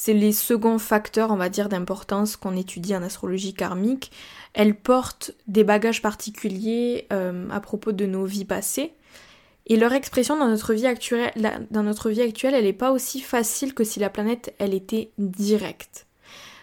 c'est 0.00 0.14
les 0.14 0.30
seconds 0.30 0.78
facteurs, 0.78 1.32
on 1.32 1.36
va 1.36 1.48
dire, 1.48 1.68
d'importance 1.68 2.36
qu'on 2.36 2.56
étudie 2.56 2.94
en 2.94 3.02
astrologie 3.02 3.52
karmique. 3.52 4.12
Elles 4.54 4.76
portent 4.76 5.32
des 5.48 5.64
bagages 5.64 6.02
particuliers 6.02 7.08
euh, 7.12 7.50
à 7.50 7.58
propos 7.58 7.90
de 7.90 8.06
nos 8.06 8.24
vies 8.24 8.44
passées. 8.44 8.92
Et 9.66 9.76
leur 9.76 9.92
expression 9.92 10.38
dans 10.38 10.46
notre 10.46 10.72
vie 10.72 10.86
actuelle, 10.86 11.32
dans 11.72 11.82
notre 11.82 12.10
vie 12.10 12.22
actuelle 12.22 12.54
elle 12.54 12.62
n'est 12.62 12.72
pas 12.72 12.92
aussi 12.92 13.20
facile 13.20 13.74
que 13.74 13.82
si 13.82 13.98
la 13.98 14.08
planète, 14.08 14.54
elle 14.60 14.72
était 14.72 15.10
directe. 15.18 16.06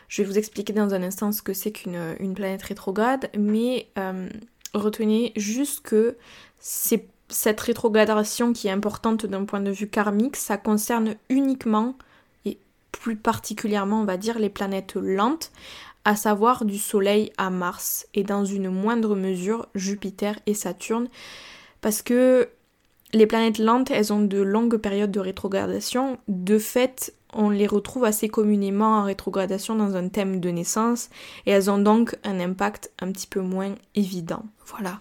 Je 0.08 0.22
vais 0.22 0.30
vous 0.30 0.38
expliquer 0.38 0.72
dans 0.72 0.94
un 0.94 1.04
instant 1.04 1.34
ce 1.34 1.42
que 1.42 1.54
c'est 1.54 1.74
qu'une 1.74 2.34
planète 2.36 2.63
rétrograde, 2.63 3.30
mais 3.38 3.89
euh, 3.98 4.30
retenez 4.74 5.34
juste 5.36 5.82
que 5.82 6.15
cette 6.62 7.60
rétrogradation 7.60 8.54
qui 8.54 8.70
est 8.70 8.72
importante 8.72 9.25
d'un 9.25 9.44
point 9.44 9.60
de 9.60 9.72
vue 9.72 9.89
karmique, 9.89 10.38
ça 10.38 10.56
concerne 10.56 11.15
uniquement 11.27 11.98
plus 13.00 13.16
particulièrement 13.16 14.02
on 14.02 14.06
va 14.06 14.18
dire 14.18 14.40
les 14.40 14.50
planètes 14.50 14.96
lentes, 14.96 15.52
à 16.06 16.16
savoir 16.16 16.66
du 16.66 16.78
Soleil 16.78 17.32
à 17.38 17.50
Mars 17.50 18.08
et 18.14 18.24
dans 18.24 18.46
une 18.46 18.70
moindre 18.70 19.16
mesure 19.16 19.68
Jupiter 19.75 20.38
et 20.46 20.54
Saturne, 20.54 21.08
parce 21.82 22.02
que 22.02 22.48
les 23.14 23.28
planètes 23.28 23.60
lentes, 23.60 23.92
elles 23.92 24.12
ont 24.12 24.22
de 24.22 24.42
longues 24.42 24.78
périodes 24.78 25.12
de 25.12 25.20
rétrogradation. 25.20 26.18
De 26.28 26.60
fait, 26.60 27.14
on 27.34 27.50
les 27.50 27.68
retrouve 27.68 28.04
assez 28.04 28.28
communément 28.28 28.98
en 28.98 29.04
rétrogradation 29.04 29.75
dans 29.75 29.96
un 29.96 30.10
thème 30.10 30.40
de 30.40 30.50
naissance 30.50 31.10
et 31.46 31.52
elles 31.52 31.70
ont 31.72 31.78
donc 31.78 32.16
un 32.24 32.40
impact 32.40 32.92
un 33.00 33.12
petit 33.12 33.28
peu 33.28 33.42
moins 33.42 33.75
évident. 33.96 34.44
Voilà. 34.66 35.00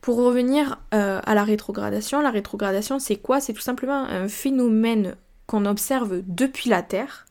Pour 0.00 0.16
revenir 0.16 0.78
euh, 0.94 1.20
à 1.24 1.34
la 1.34 1.44
rétrogradation, 1.44 2.20
la 2.20 2.30
rétrogradation 2.30 2.98
c'est 2.98 3.16
quoi? 3.16 3.40
C'est 3.40 3.52
tout 3.52 3.60
simplement 3.60 4.04
un 4.04 4.28
phénomène 4.28 5.16
observe 5.52 6.22
depuis 6.26 6.70
la 6.70 6.82
Terre 6.82 7.26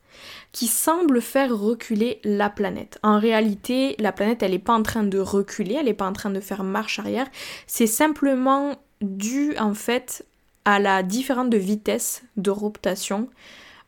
qui 0.52 0.66
semble 0.66 1.22
faire 1.22 1.56
reculer 1.56 2.20
la 2.24 2.50
planète. 2.50 2.98
En 3.02 3.18
réalité, 3.18 3.94
la 3.98 4.12
planète, 4.12 4.42
elle 4.42 4.50
n'est 4.50 4.58
pas 4.58 4.74
en 4.74 4.82
train 4.82 5.04
de 5.04 5.18
reculer, 5.18 5.76
elle 5.78 5.86
n'est 5.86 5.94
pas 5.94 6.08
en 6.08 6.12
train 6.12 6.30
de 6.30 6.40
faire 6.40 6.64
marche 6.64 6.98
arrière, 6.98 7.26
c'est 7.66 7.86
simplement 7.86 8.76
dû 9.00 9.56
en 9.58 9.74
fait 9.74 10.24
à 10.64 10.78
la 10.78 11.02
différence 11.02 11.48
de 11.48 11.56
vitesse 11.56 12.22
de 12.36 12.50
rotation 12.50 13.28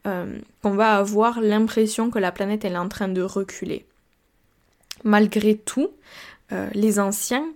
euh, 0.06 0.38
qu'on 0.62 0.70
va 0.70 0.96
avoir 0.96 1.40
l'impression 1.40 2.10
que 2.10 2.18
la 2.18 2.32
planète 2.32 2.64
elle 2.64 2.74
est 2.74 2.78
en 2.78 2.88
train 2.88 3.08
de 3.08 3.22
reculer. 3.22 3.84
Malgré 5.04 5.56
tout, 5.56 5.90
euh, 6.52 6.68
les 6.74 6.98
anciens, 6.98 7.46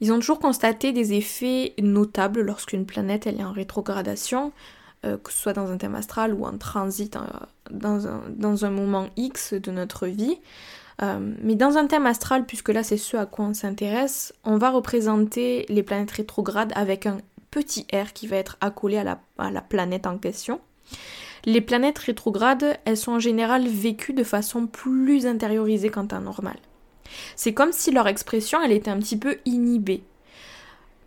ils 0.00 0.12
ont 0.12 0.18
toujours 0.18 0.38
constaté 0.38 0.92
des 0.92 1.14
effets 1.14 1.74
notables 1.80 2.42
lorsqu'une 2.42 2.86
planète 2.86 3.26
elle 3.26 3.40
est 3.40 3.44
en 3.44 3.52
rétrogradation, 3.52 4.52
euh, 5.04 5.16
que 5.16 5.32
ce 5.32 5.38
soit 5.38 5.52
dans 5.52 5.70
un 5.70 5.76
thème 5.76 5.94
astral 5.94 6.34
ou 6.34 6.44
en 6.44 6.56
transit 6.58 7.16
dans, 7.70 8.06
un, 8.64 8.70
moment 8.70 9.08
X 9.16 9.54
de 9.54 9.70
notre 9.70 10.06
vie. 10.06 10.38
mais 11.00 11.54
dans 11.54 11.76
un 11.76 11.86
thème 11.86 12.06
astral, 12.06 12.46
puisque 12.46 12.70
là 12.70 12.82
c'est 12.82 12.96
ce 12.96 13.16
à 13.16 13.26
quoi 13.26 13.46
on 13.46 13.54
s'intéresse, 13.54 14.32
on 14.44 14.56
va 14.56 14.70
représenter 14.70 15.64
les 15.68 15.82
planètes 15.82 16.10
rétrogrades 16.10 16.72
avec 16.74 17.06
un 17.06 17.18
petit 17.50 17.86
r 17.92 18.12
qui 18.12 18.26
va 18.26 18.36
être 18.36 18.56
accolé 18.60 18.98
à 18.98 19.04
la, 19.04 19.20
à 19.38 19.50
la 19.50 19.60
planète 19.60 20.06
en 20.06 20.18
question. 20.18 20.60
Les 21.44 21.60
planètes 21.60 21.98
rétrogrades, 21.98 22.78
elles 22.84 22.96
sont 22.96 23.12
en 23.12 23.18
général 23.20 23.66
vécues 23.66 24.12
de 24.12 24.24
façon 24.24 24.66
plus 24.66 25.26
intériorisée 25.26 25.88
qu'en 25.88 26.06
temps 26.06 26.20
normal. 26.20 26.56
C'est 27.36 27.54
comme 27.54 27.72
si 27.72 27.90
leur 27.90 28.08
expression, 28.08 28.60
elle 28.62 28.72
était 28.72 28.90
un 28.90 28.98
petit 28.98 29.16
peu 29.16 29.38
inhibée. 29.44 30.02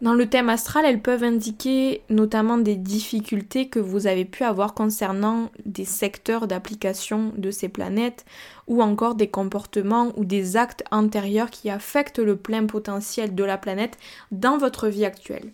Dans 0.01 0.15
le 0.15 0.27
thème 0.27 0.49
astral, 0.49 0.83
elles 0.85 1.01
peuvent 1.01 1.23
indiquer 1.23 2.01
notamment 2.09 2.57
des 2.57 2.75
difficultés 2.75 3.69
que 3.69 3.77
vous 3.77 4.07
avez 4.07 4.25
pu 4.25 4.43
avoir 4.43 4.73
concernant 4.73 5.51
des 5.65 5.85
secteurs 5.85 6.47
d'application 6.47 7.31
de 7.37 7.51
ces 7.51 7.69
planètes 7.69 8.25
ou 8.65 8.81
encore 8.81 9.13
des 9.13 9.29
comportements 9.29 10.11
ou 10.17 10.25
des 10.25 10.57
actes 10.57 10.83
antérieurs 10.89 11.51
qui 11.51 11.69
affectent 11.69 12.17
le 12.17 12.35
plein 12.35 12.65
potentiel 12.65 13.35
de 13.35 13.43
la 13.43 13.59
planète 13.59 13.99
dans 14.31 14.57
votre 14.57 14.87
vie 14.87 15.05
actuelle. 15.05 15.51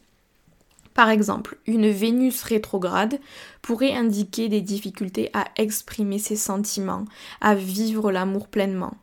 Par 0.94 1.10
exemple, 1.10 1.58
une 1.68 1.90
Vénus 1.90 2.42
rétrograde 2.44 3.20
pourrait 3.62 3.94
indiquer 3.94 4.48
des 4.48 4.62
difficultés 4.62 5.30
à 5.34 5.46
exprimer 5.58 6.20
ses 6.20 6.38
sentiments, 6.38 7.04
à 7.42 7.54
vivre 7.54 8.14
l'amour 8.14 8.48
pleinement. 8.48 8.94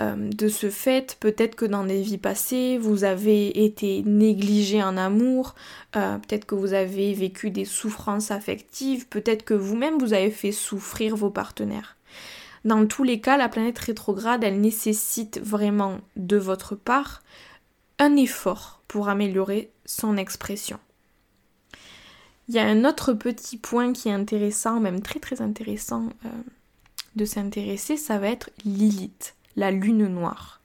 Euh, 0.00 0.14
de 0.16 0.48
ce 0.48 0.70
fait, 0.70 1.16
peut-être 1.20 1.56
que 1.56 1.66
dans 1.66 1.84
des 1.84 2.00
vies 2.00 2.18
passées, 2.18 2.78
vous 2.78 3.04
avez 3.04 3.64
été 3.64 4.02
négligé 4.04 4.82
en 4.82 4.96
amour, 4.96 5.54
euh, 5.94 6.16
peut-être 6.18 6.46
que 6.46 6.54
vous 6.54 6.72
avez 6.72 7.12
vécu 7.12 7.50
des 7.50 7.66
souffrances 7.66 8.30
affectives, 8.30 9.08
peut-être 9.08 9.44
que 9.44 9.52
vous-même 9.54 9.98
vous 9.98 10.14
avez 10.14 10.30
fait 10.30 10.52
souffrir 10.52 11.16
vos 11.16 11.30
partenaires. 11.30 11.96
Dans 12.64 12.86
tous 12.86 13.04
les 13.04 13.20
cas, 13.20 13.36
la 13.36 13.48
planète 13.48 13.78
rétrograde, 13.78 14.42
elle 14.42 14.60
nécessite 14.60 15.38
vraiment 15.42 16.00
de 16.16 16.36
votre 16.36 16.74
part 16.74 17.22
un 17.98 18.16
effort 18.16 18.80
pour 18.88 19.08
améliorer 19.08 19.70
son 19.84 20.16
expression. 20.16 20.78
Il 22.48 22.54
y 22.54 22.58
a 22.58 22.64
un 22.64 22.84
autre 22.84 23.12
petit 23.12 23.58
point 23.58 23.92
qui 23.92 24.08
est 24.08 24.12
intéressant, 24.12 24.80
même 24.80 25.02
très 25.02 25.20
très 25.20 25.42
intéressant 25.42 26.08
euh, 26.24 26.28
de 27.16 27.24
s'intéresser, 27.24 27.96
ça 27.96 28.18
va 28.18 28.28
être 28.28 28.50
Lilith, 28.64 29.34
la 29.56 29.70
lune 29.70 30.06
noire. 30.06 30.60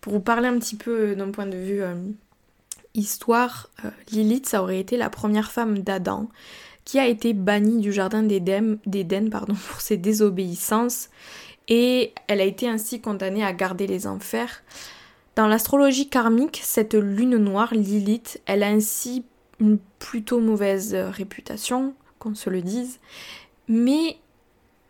Pour 0.00 0.12
vous 0.12 0.20
parler 0.20 0.48
un 0.48 0.58
petit 0.58 0.76
peu 0.76 1.14
d'un 1.16 1.30
point 1.30 1.46
de 1.46 1.56
vue 1.56 1.82
euh, 1.82 1.94
histoire, 2.94 3.70
euh, 3.84 3.90
Lilith, 4.12 4.46
ça 4.46 4.62
aurait 4.62 4.80
été 4.80 4.96
la 4.96 5.10
première 5.10 5.50
femme 5.50 5.80
d'Adam 5.80 6.28
qui 6.84 7.00
a 7.00 7.06
été 7.06 7.32
bannie 7.32 7.80
du 7.80 7.92
jardin 7.92 8.22
d'Éden 8.22 8.78
pour 9.68 9.80
ses 9.80 9.96
désobéissances 9.96 11.10
et 11.68 12.12
elle 12.28 12.40
a 12.40 12.44
été 12.44 12.68
ainsi 12.68 13.00
condamnée 13.00 13.44
à 13.44 13.52
garder 13.52 13.86
les 13.86 14.06
enfers. 14.06 14.62
Dans 15.34 15.48
l'astrologie 15.48 16.08
karmique, 16.08 16.60
cette 16.62 16.94
lune 16.94 17.36
noire, 17.36 17.74
Lilith, 17.74 18.40
elle 18.46 18.62
a 18.62 18.68
ainsi 18.68 19.24
une 19.60 19.78
plutôt 19.98 20.40
mauvaise 20.40 20.94
euh, 20.94 21.10
réputation, 21.10 21.94
qu'on 22.18 22.34
se 22.34 22.48
le 22.48 22.62
dise. 22.62 23.00
Mais 23.68 24.16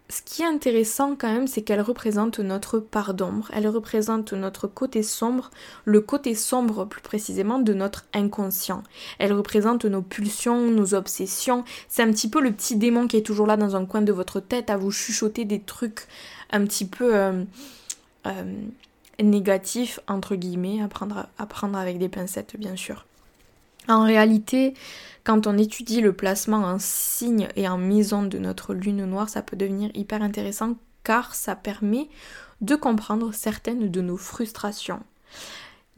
ce 0.09 0.23
qui 0.23 0.43
est 0.43 0.47
intéressant 0.47 1.17
quand 1.17 1.33
même, 1.33 1.49
c'est 1.49 1.63
qu'elle 1.63 1.81
représente 1.81 2.39
notre 2.39 2.79
part 2.79 3.13
d'ombre, 3.13 3.51
elle 3.53 3.67
représente 3.67 4.33
notre 4.33 4.69
côté 4.69 5.03
sombre, 5.03 5.51
le 5.85 6.01
côté 6.01 6.37
sombre 6.37 6.85
plus 6.85 7.01
précisément 7.01 7.59
de 7.59 7.75
notre 7.75 8.05
inconscient. 8.15 8.85
Elle 9.19 9.33
représente 9.33 9.85
nos 9.85 10.03
pulsions, 10.03 10.71
nos 10.71 10.95
obsessions. 10.95 11.65
C'est 11.89 12.03
un 12.03 12.11
petit 12.13 12.31
peu 12.31 12.41
le 12.41 12.53
petit 12.53 12.77
démon 12.77 13.09
qui 13.09 13.17
est 13.17 13.27
toujours 13.27 13.49
là 13.49 13.57
dans 13.57 13.75
un 13.75 13.85
coin 13.85 14.03
de 14.03 14.13
votre 14.13 14.39
tête 14.39 14.71
à 14.71 14.77
vous 14.77 14.93
chuchoter 14.93 15.45
des 15.45 15.61
trucs 15.61 16.07
un 16.51 16.65
petit 16.65 16.87
peu 16.87 17.17
euh, 17.17 17.43
euh, 18.27 18.55
négatifs, 19.21 19.99
entre 20.07 20.37
guillemets, 20.37 20.83
à 20.83 20.89
prendre, 20.89 21.27
à 21.37 21.47
prendre 21.47 21.77
avec 21.77 21.99
des 21.99 22.09
pincettes 22.09 22.57
bien 22.57 22.77
sûr. 22.77 23.07
En 23.89 24.05
réalité, 24.05 24.75
quand 25.25 25.47
on 25.47 25.59
étudie 25.59 26.01
le 26.01 26.13
placement 26.13 26.59
en 26.59 26.79
signe 26.79 27.49
et 27.57 27.69
en 27.69 27.79
maison 27.79 28.23
de 28.23 28.39
notre 28.39 28.75
lune 28.75 29.05
noire, 29.05 29.29
ça 29.29 29.43
peut 29.43 29.57
devenir 29.57 29.91
hyper 29.95 30.23
intéressant 30.23 30.77
car 31.05 31.35
ça 31.35 31.55
permet 31.55 32.09
de 32.61 32.75
comprendre 32.75 33.33
certaines 33.33 33.91
de 33.91 34.01
nos 34.01 34.17
frustrations. 34.17 35.01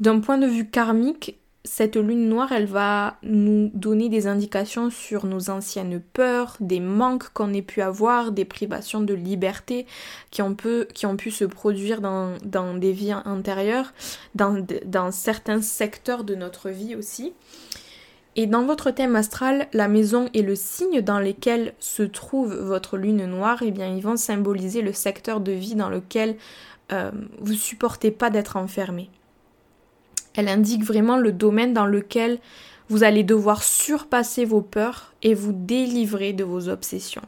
D'un 0.00 0.20
point 0.20 0.38
de 0.38 0.46
vue 0.46 0.68
karmique, 0.68 1.38
cette 1.64 1.96
lune 1.96 2.28
noire, 2.28 2.52
elle 2.52 2.66
va 2.66 3.16
nous 3.22 3.70
donner 3.74 4.08
des 4.08 4.26
indications 4.26 4.90
sur 4.90 5.26
nos 5.26 5.50
anciennes 5.50 6.00
peurs, 6.00 6.56
des 6.60 6.80
manques 6.80 7.28
qu'on 7.30 7.52
ait 7.52 7.62
pu 7.62 7.82
avoir, 7.82 8.32
des 8.32 8.44
privations 8.44 9.00
de 9.00 9.14
liberté 9.14 9.86
qui 10.30 10.40
ont, 10.42 10.54
pu 10.54 11.30
se 11.30 11.44
produire 11.44 12.00
dans, 12.00 12.74
des 12.78 12.92
vies 12.92 13.14
antérieures, 13.14 13.92
dans, 14.34 14.64
dans 14.86 15.10
certains 15.10 15.60
secteurs 15.60 16.24
de 16.24 16.34
notre 16.34 16.70
vie 16.70 16.94
aussi. 16.94 17.34
Et 18.40 18.46
dans 18.46 18.64
votre 18.64 18.92
thème 18.92 19.16
astral, 19.16 19.66
la 19.72 19.88
maison 19.88 20.30
et 20.32 20.42
le 20.42 20.54
signe 20.54 21.00
dans 21.00 21.18
lesquels 21.18 21.74
se 21.80 22.04
trouve 22.04 22.54
votre 22.54 22.96
lune 22.96 23.26
noire, 23.26 23.58
eh 23.62 23.72
bien, 23.72 23.88
ils 23.88 24.00
vont 24.00 24.16
symboliser 24.16 24.80
le 24.80 24.92
secteur 24.92 25.40
de 25.40 25.50
vie 25.50 25.74
dans 25.74 25.88
lequel 25.88 26.36
euh, 26.92 27.10
vous 27.40 27.54
supportez 27.54 28.12
pas 28.12 28.30
d'être 28.30 28.56
enfermé. 28.56 29.10
Elle 30.36 30.46
indique 30.46 30.84
vraiment 30.84 31.16
le 31.16 31.32
domaine 31.32 31.74
dans 31.74 31.84
lequel 31.84 32.38
vous 32.88 33.02
allez 33.02 33.24
devoir 33.24 33.64
surpasser 33.64 34.44
vos 34.44 34.62
peurs 34.62 35.14
et 35.24 35.34
vous 35.34 35.52
délivrer 35.52 36.32
de 36.32 36.44
vos 36.44 36.68
obsessions. 36.68 37.26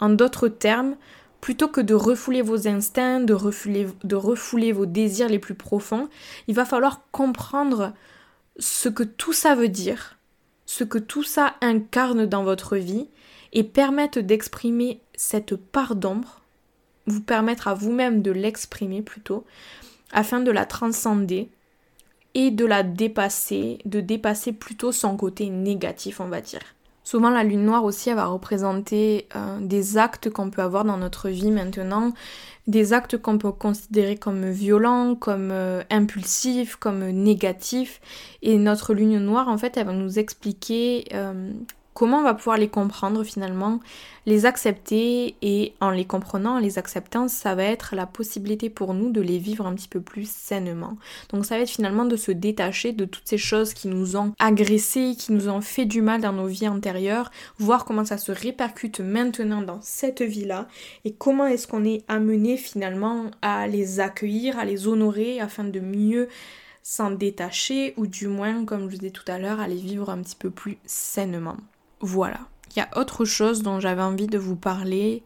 En 0.00 0.08
d'autres 0.08 0.48
termes, 0.48 0.96
plutôt 1.40 1.68
que 1.68 1.80
de 1.80 1.94
refouler 1.94 2.42
vos 2.42 2.66
instincts, 2.66 3.20
de 3.20 3.34
refouler, 3.34 3.86
de 4.02 4.16
refouler 4.16 4.72
vos 4.72 4.86
désirs 4.86 5.28
les 5.28 5.38
plus 5.38 5.54
profonds, 5.54 6.08
il 6.48 6.56
va 6.56 6.64
falloir 6.64 7.02
comprendre 7.12 7.92
ce 8.58 8.88
que 8.88 9.04
tout 9.04 9.32
ça 9.32 9.54
veut 9.54 9.68
dire 9.68 10.16
ce 10.70 10.84
que 10.84 10.98
tout 10.98 11.24
ça 11.24 11.56
incarne 11.62 12.26
dans 12.26 12.44
votre 12.44 12.76
vie 12.76 13.08
et 13.52 13.64
permettre 13.64 14.20
d'exprimer 14.20 15.00
cette 15.16 15.56
part 15.56 15.96
d'ombre, 15.96 16.42
vous 17.06 17.22
permettre 17.22 17.66
à 17.66 17.74
vous-même 17.74 18.22
de 18.22 18.30
l'exprimer 18.30 19.02
plutôt, 19.02 19.44
afin 20.12 20.38
de 20.38 20.52
la 20.52 20.66
transcender 20.66 21.48
et 22.34 22.52
de 22.52 22.64
la 22.64 22.84
dépasser, 22.84 23.78
de 23.84 24.00
dépasser 24.00 24.52
plutôt 24.52 24.92
son 24.92 25.16
côté 25.16 25.50
négatif, 25.50 26.20
on 26.20 26.28
va 26.28 26.40
dire. 26.40 26.62
Souvent, 27.02 27.30
la 27.30 27.44
lune 27.44 27.64
noire 27.64 27.84
aussi, 27.84 28.10
elle 28.10 28.16
va 28.16 28.26
représenter 28.26 29.26
euh, 29.34 29.58
des 29.60 29.96
actes 29.96 30.30
qu'on 30.30 30.50
peut 30.50 30.62
avoir 30.62 30.84
dans 30.84 30.98
notre 30.98 31.28
vie 31.28 31.50
maintenant, 31.50 32.12
des 32.66 32.92
actes 32.92 33.16
qu'on 33.16 33.38
peut 33.38 33.52
considérer 33.52 34.16
comme 34.16 34.50
violents, 34.50 35.14
comme 35.14 35.50
euh, 35.50 35.82
impulsifs, 35.90 36.76
comme 36.76 37.04
négatifs. 37.08 38.00
Et 38.42 38.58
notre 38.58 38.94
lune 38.94 39.18
noire, 39.18 39.48
en 39.48 39.58
fait, 39.58 39.76
elle 39.76 39.86
va 39.86 39.92
nous 39.92 40.18
expliquer 40.18 41.06
euh, 41.14 41.52
comment 41.94 42.18
on 42.18 42.22
va 42.22 42.34
pouvoir 42.34 42.56
les 42.56 42.68
comprendre 42.68 43.24
finalement, 43.24 43.80
les 44.26 44.46
accepter 44.46 45.34
et 45.42 45.74
en 45.80 45.90
les 45.90 46.04
comprenant, 46.04 46.56
en 46.56 46.58
les 46.58 46.78
acceptant, 46.78 47.28
ça 47.28 47.54
va 47.54 47.64
être 47.64 47.94
la 47.94 48.06
possibilité 48.06 48.70
pour 48.70 48.94
nous 48.94 49.10
de 49.10 49.20
les 49.20 49.38
vivre 49.38 49.66
un 49.66 49.74
petit 49.74 49.88
peu 49.88 50.00
plus 50.00 50.30
sainement. 50.30 50.96
Donc 51.30 51.44
ça 51.44 51.56
va 51.56 51.62
être 51.62 51.70
finalement 51.70 52.04
de 52.04 52.16
se 52.16 52.32
détacher 52.32 52.92
de 52.92 53.04
toutes 53.04 53.26
ces 53.26 53.38
choses 53.38 53.74
qui 53.74 53.88
nous 53.88 54.16
ont 54.16 54.32
agressés, 54.38 55.14
qui 55.18 55.32
nous 55.32 55.48
ont 55.48 55.60
fait 55.60 55.84
du 55.84 56.02
mal 56.02 56.20
dans 56.20 56.32
nos 56.32 56.46
vies 56.46 56.68
antérieures, 56.68 57.30
voir 57.58 57.84
comment 57.84 58.04
ça 58.04 58.18
se 58.18 58.32
répercute 58.32 59.00
maintenant 59.00 59.62
dans 59.62 59.80
cette 59.82 60.22
vie-là 60.22 60.68
et 61.04 61.12
comment 61.12 61.46
est-ce 61.46 61.66
qu'on 61.66 61.84
est 61.84 62.04
amené 62.08 62.56
finalement 62.56 63.30
à 63.42 63.66
les 63.66 64.00
accueillir, 64.00 64.58
à 64.58 64.64
les 64.64 64.86
honorer 64.86 65.40
afin 65.40 65.64
de 65.64 65.80
mieux 65.80 66.28
s'en 66.82 67.10
détacher 67.10 67.94
ou 67.96 68.06
du 68.06 68.26
moins, 68.26 68.64
comme 68.64 68.80
je 68.80 68.84
vous 68.84 69.00
disais 69.00 69.10
tout 69.10 69.30
à 69.30 69.38
l'heure, 69.38 69.60
à 69.60 69.68
les 69.68 69.76
vivre 69.76 70.10
un 70.10 70.18
petit 70.18 70.36
peu 70.36 70.50
plus 70.50 70.78
sainement. 70.86 71.56
Voilà. 72.00 72.40
Il 72.74 72.78
y 72.78 72.82
a 72.82 72.88
autre 72.96 73.24
chose 73.24 73.62
dont 73.62 73.80
j'avais 73.80 74.02
envie 74.02 74.26
de 74.26 74.38
vous 74.38 74.56
parler. 74.56 75.22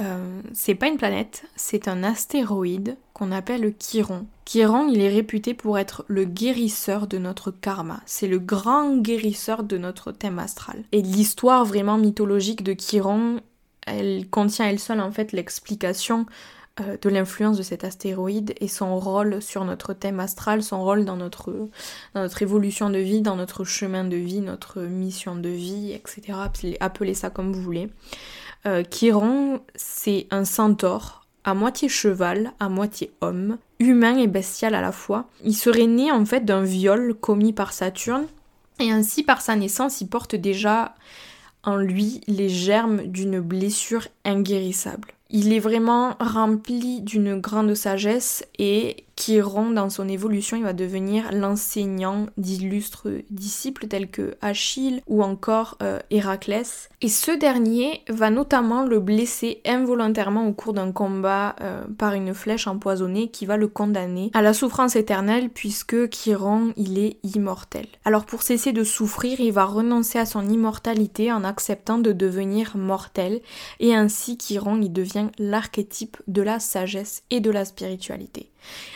Euh, 0.00 0.40
c'est 0.52 0.74
pas 0.74 0.86
une 0.86 0.96
planète, 0.96 1.44
c'est 1.56 1.88
un 1.88 2.04
astéroïde 2.04 2.96
qu'on 3.14 3.32
appelle 3.32 3.74
Chiron. 3.78 4.26
Chiron, 4.44 4.88
il 4.88 5.00
est 5.00 5.08
réputé 5.08 5.54
pour 5.54 5.76
être 5.78 6.04
le 6.06 6.24
guérisseur 6.24 7.08
de 7.08 7.18
notre 7.18 7.50
karma. 7.50 8.00
C'est 8.06 8.28
le 8.28 8.38
grand 8.38 8.96
guérisseur 8.96 9.64
de 9.64 9.76
notre 9.76 10.12
thème 10.12 10.38
astral. 10.38 10.84
Et 10.92 11.02
l'histoire 11.02 11.64
vraiment 11.64 11.98
mythologique 11.98 12.62
de 12.62 12.74
Chiron, 12.74 13.40
elle 13.86 14.28
contient 14.30 14.66
elle 14.66 14.78
seule 14.78 15.00
en 15.00 15.10
fait 15.10 15.32
l'explication 15.32 16.26
de 17.00 17.08
l'influence 17.08 17.56
de 17.56 17.62
cet 17.62 17.84
astéroïde 17.84 18.54
et 18.60 18.68
son 18.68 18.98
rôle 18.98 19.40
sur 19.42 19.64
notre 19.64 19.92
thème 19.92 20.20
astral, 20.20 20.62
son 20.62 20.82
rôle 20.82 21.04
dans 21.04 21.16
notre, 21.16 21.52
dans 22.14 22.22
notre 22.22 22.42
évolution 22.42 22.90
de 22.90 22.98
vie, 22.98 23.20
dans 23.20 23.36
notre 23.36 23.64
chemin 23.64 24.04
de 24.04 24.16
vie, 24.16 24.40
notre 24.40 24.82
mission 24.82 25.36
de 25.36 25.48
vie, 25.48 25.92
etc. 25.92 26.38
Appelez 26.80 27.14
ça 27.14 27.30
comme 27.30 27.52
vous 27.52 27.62
voulez. 27.62 27.88
Euh, 28.66 28.82
Chiron, 28.90 29.60
c'est 29.74 30.26
un 30.30 30.44
centaure, 30.44 31.26
à 31.44 31.54
moitié 31.54 31.88
cheval, 31.88 32.52
à 32.60 32.68
moitié 32.68 33.12
homme, 33.20 33.58
humain 33.78 34.18
et 34.18 34.26
bestial 34.26 34.74
à 34.74 34.80
la 34.80 34.92
fois. 34.92 35.28
Il 35.44 35.54
serait 35.54 35.86
né 35.86 36.10
en 36.10 36.24
fait 36.24 36.44
d'un 36.44 36.62
viol 36.62 37.14
commis 37.14 37.52
par 37.52 37.72
Saturne, 37.72 38.26
et 38.80 38.90
ainsi 38.90 39.22
par 39.22 39.40
sa 39.40 39.56
naissance, 39.56 40.00
il 40.00 40.08
porte 40.08 40.34
déjà 40.34 40.94
en 41.64 41.76
lui 41.76 42.20
les 42.28 42.48
germes 42.48 43.02
d'une 43.02 43.40
blessure 43.40 44.06
inguérissable. 44.24 45.08
Il 45.30 45.52
est 45.52 45.58
vraiment 45.58 46.14
rempli 46.20 47.02
d'une 47.02 47.38
grande 47.38 47.74
sagesse 47.74 48.44
et 48.58 49.04
Chiron, 49.18 49.70
dans 49.70 49.90
son 49.90 50.08
évolution, 50.08 50.56
il 50.56 50.62
va 50.62 50.72
devenir 50.72 51.32
l'enseignant 51.32 52.26
d'illustres 52.36 53.08
disciples 53.30 53.88
tels 53.88 54.08
que 54.08 54.36
Achille 54.40 55.02
ou 55.08 55.24
encore 55.24 55.76
euh, 55.82 55.98
Héraclès. 56.10 56.88
Et 57.02 57.08
ce 57.08 57.32
dernier 57.32 58.02
va 58.08 58.30
notamment 58.30 58.84
le 58.84 59.00
blesser 59.00 59.60
involontairement 59.66 60.46
au 60.46 60.52
cours 60.52 60.72
d'un 60.72 60.92
combat 60.92 61.56
euh, 61.60 61.82
par 61.98 62.14
une 62.14 62.32
flèche 62.32 62.68
empoisonnée 62.68 63.28
qui 63.28 63.44
va 63.44 63.56
le 63.56 63.66
condamner 63.66 64.30
à 64.34 64.42
la 64.42 64.54
souffrance 64.54 64.94
éternelle 64.94 65.50
puisque 65.50 66.08
Chiron, 66.10 66.72
il 66.76 66.96
est 66.98 67.16
immortel. 67.24 67.86
Alors 68.04 68.24
pour 68.24 68.42
cesser 68.42 68.72
de 68.72 68.84
souffrir, 68.84 69.40
il 69.40 69.52
va 69.52 69.64
renoncer 69.64 70.20
à 70.20 70.26
son 70.26 70.48
immortalité 70.48 71.32
en 71.32 71.42
acceptant 71.42 71.98
de 71.98 72.12
devenir 72.12 72.76
mortel 72.76 73.40
et 73.80 73.96
ainsi 73.96 74.38
Chiron, 74.38 74.80
il 74.80 74.92
devient 74.92 75.26
l'archétype 75.38 76.18
de 76.28 76.42
la 76.42 76.60
sagesse 76.60 77.24
et 77.30 77.40
de 77.40 77.50
la 77.50 77.64
spiritualité. 77.64 78.48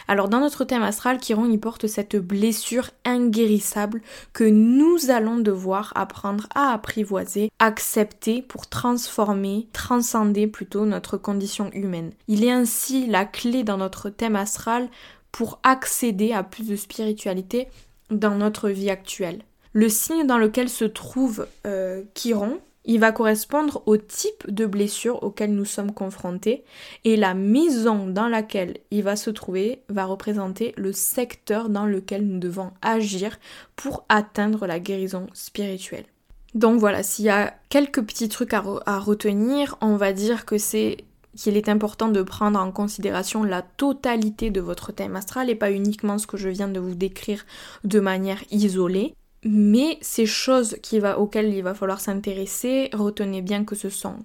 Alors 0.09 0.28
dans 0.28 0.40
notre 0.40 0.64
thème 0.64 0.83
astral, 0.83 1.19
Chiron 1.21 1.50
y 1.50 1.59
porte 1.59 1.87
cette 1.87 2.16
blessure 2.16 2.90
inguérissable 3.04 4.02
que 4.33 4.45
nous 4.45 5.11
allons 5.11 5.38
devoir 5.38 5.92
apprendre 5.95 6.47
à 6.54 6.73
apprivoiser, 6.73 7.50
accepter 7.59 8.42
pour 8.42 8.69
transformer, 8.69 9.69
transcender 9.73 10.47
plutôt 10.47 10.87
notre 10.87 11.16
condition 11.16 11.71
humaine. 11.73 12.12
Il 12.28 12.45
est 12.45 12.52
ainsi 12.52 13.07
la 13.07 13.25
clé 13.25 13.62
dans 13.64 13.78
notre 13.78 14.11
thème 14.11 14.37
astral 14.37 14.88
pour 15.31 15.59
accéder 15.62 16.33
à 16.33 16.42
plus 16.42 16.69
de 16.69 16.76
spiritualité 16.76 17.69
dans 18.11 18.35
notre 18.35 18.69
vie 18.69 18.90
actuelle. 18.90 19.42
Le 19.73 19.88
signe 19.88 20.26
dans 20.26 20.37
lequel 20.37 20.69
se 20.69 20.85
trouve 20.85 21.47
euh, 21.66 22.02
Chiron, 22.14 22.61
il 22.84 22.98
va 22.98 23.12
correspondre 23.12 23.82
au 23.86 23.96
type 23.96 24.50
de 24.50 24.66
blessure 24.66 25.22
auquel 25.22 25.54
nous 25.54 25.64
sommes 25.64 25.92
confrontés 25.92 26.64
et 27.04 27.16
la 27.16 27.34
maison 27.34 28.06
dans 28.06 28.28
laquelle 28.28 28.78
il 28.90 29.02
va 29.02 29.16
se 29.16 29.30
trouver 29.30 29.82
va 29.88 30.04
représenter 30.04 30.74
le 30.76 30.92
secteur 30.92 31.68
dans 31.68 31.86
lequel 31.86 32.26
nous 32.26 32.38
devons 32.38 32.72
agir 32.82 33.38
pour 33.76 34.04
atteindre 34.08 34.66
la 34.66 34.80
guérison 34.80 35.26
spirituelle. 35.32 36.06
Donc 36.54 36.80
voilà, 36.80 37.02
s'il 37.02 37.24
y 37.24 37.30
a 37.30 37.54
quelques 37.68 38.02
petits 38.02 38.28
trucs 38.28 38.52
à, 38.52 38.98
retenir, 38.98 39.76
on 39.80 39.96
va 39.96 40.12
dire 40.12 40.44
que 40.44 40.58
c'est 40.58 40.98
qu'il 41.34 41.56
est 41.56 41.70
important 41.70 42.08
de 42.08 42.20
prendre 42.20 42.60
en 42.60 42.70
considération 42.72 43.42
la 43.42 43.62
totalité 43.62 44.50
de 44.50 44.60
votre 44.60 44.92
thème 44.92 45.16
astral 45.16 45.48
et 45.48 45.54
pas 45.54 45.70
uniquement 45.70 46.18
ce 46.18 46.26
que 46.26 46.36
je 46.36 46.50
viens 46.50 46.68
de 46.68 46.78
vous 46.78 46.94
décrire 46.94 47.46
de 47.84 48.00
manière 48.00 48.42
isolée. 48.50 49.14
Mais 49.44 49.99
ces 50.00 50.26
choses 50.26 50.76
qui 50.82 51.00
va, 51.00 51.18
auxquelles 51.18 51.52
il 51.52 51.62
va 51.62 51.75
falloir 51.75 52.00
s'intéresser, 52.00 52.90
retenez 52.92 53.42
bien 53.42 53.64
que 53.64 53.75
ce 53.75 53.90
sont 53.90 54.25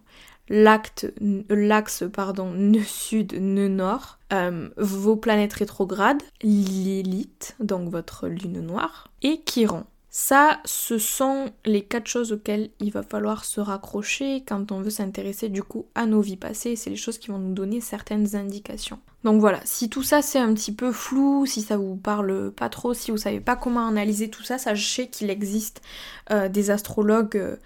l'axe 0.50 2.04
pardon 2.14 2.52
nœud 2.52 2.84
sud 2.84 3.34
nœud 3.34 3.68
nord. 3.68 4.18
Euh, 4.34 4.70
vos 4.78 5.16
planètes 5.16 5.54
rétrogrades 5.54 6.22
Lilith 6.42 7.56
donc 7.60 7.90
votre 7.90 8.28
lune 8.28 8.62
noire 8.62 9.10
et 9.22 9.42
Chiron 9.46 9.86
ça, 10.10 10.62
ce 10.66 10.98
sont 10.98 11.52
les 11.66 11.84
quatre 11.84 12.08
choses 12.08 12.32
auxquelles 12.32 12.70
il 12.80 12.92
va 12.92 13.04
falloir 13.04 13.44
se 13.44 13.60
raccrocher 13.60 14.44
quand 14.48 14.72
on 14.72 14.82
veut 14.82 14.90
s'intéresser 14.90 15.50
du 15.50 15.64
coup 15.64 15.86
à 15.96 16.06
nos 16.06 16.22
vies 16.22 16.38
passées. 16.38 16.76
C'est 16.76 16.90
les 16.90 16.96
choses 16.96 17.18
qui 17.18 17.28
vont 17.28 17.40
nous 17.40 17.54
donner 17.54 17.82
certaines 17.82 18.36
indications. 18.36 19.00
Donc 19.24 19.42
voilà, 19.42 19.60
si 19.66 19.90
tout 19.90 20.04
ça 20.04 20.22
c'est 20.22 20.40
un 20.40 20.54
petit 20.54 20.74
peu 20.74 20.92
flou, 20.92 21.46
si 21.46 21.62
ça 21.62 21.76
vous 21.78 21.98
parle 21.98 22.52
pas 22.52 22.70
trop, 22.70 22.94
si 22.94 23.12
vous 23.12 23.18
savez 23.18 23.42
pas 23.42 23.56
comment 23.56 23.86
analyser 23.86 24.30
tout 24.30 24.44
ça, 24.44 24.58
sachez 24.58 25.10
qu'il 25.10 25.30
existe 25.30 25.82
euh, 26.32 26.48
des 26.48 26.72
astrologues 26.72 27.58